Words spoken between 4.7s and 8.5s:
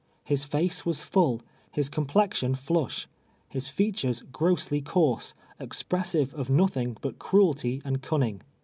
coarse, expressive of notliing but cruelty and cunning.